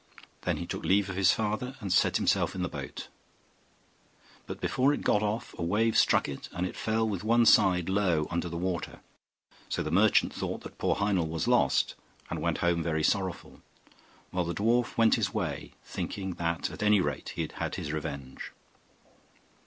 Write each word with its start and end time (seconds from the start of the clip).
Then 0.41 0.57
he 0.57 0.65
took 0.65 0.83
leave 0.83 1.11
of 1.11 1.15
his 1.15 1.31
father, 1.31 1.75
and 1.79 1.93
set 1.93 2.17
himself 2.17 2.55
in 2.55 2.63
the 2.63 2.67
boat, 2.67 3.09
but 4.47 4.59
before 4.59 4.91
it 4.95 5.03
got 5.03 5.19
far 5.19 5.29
off 5.29 5.53
a 5.59 5.63
wave 5.63 5.95
struck 5.95 6.27
it, 6.27 6.49
and 6.51 6.65
it 6.65 6.75
fell 6.75 7.07
with 7.07 7.23
one 7.23 7.45
side 7.45 7.87
low 7.87 8.23
in 8.31 8.39
the 8.39 8.49
water, 8.57 9.01
so 9.69 9.83
the 9.83 9.91
merchant 9.91 10.33
thought 10.33 10.61
that 10.61 10.79
poor 10.79 10.95
Heinel 10.95 11.27
was 11.27 11.47
lost, 11.47 11.93
and 12.31 12.41
went 12.41 12.57
home 12.65 12.81
very 12.81 13.03
sorrowful, 13.03 13.61
while 14.31 14.45
the 14.45 14.55
dwarf 14.55 14.97
went 14.97 15.13
his 15.21 15.35
way, 15.35 15.73
thinking 15.83 16.33
that 16.33 16.71
at 16.71 16.81
any 16.81 16.99
rate 16.99 17.33
he 17.35 17.43
had 17.43 17.51
had 17.51 17.75
his 17.75 17.93
revenge. 17.93 18.53